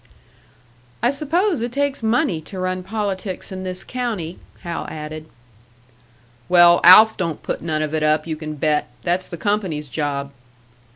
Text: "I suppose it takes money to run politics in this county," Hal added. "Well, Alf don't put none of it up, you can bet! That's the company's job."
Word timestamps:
"I 1.03 1.11
suppose 1.11 1.61
it 1.61 1.71
takes 1.71 2.01
money 2.01 2.41
to 2.41 2.57
run 2.57 2.81
politics 2.81 3.51
in 3.51 3.61
this 3.61 3.83
county," 3.83 4.39
Hal 4.61 4.87
added. 4.89 5.27
"Well, 6.49 6.81
Alf 6.83 7.17
don't 7.17 7.43
put 7.43 7.61
none 7.61 7.83
of 7.83 7.93
it 7.93 8.01
up, 8.01 8.25
you 8.25 8.35
can 8.35 8.55
bet! 8.55 8.89
That's 9.03 9.27
the 9.27 9.37
company's 9.37 9.89
job." 9.89 10.31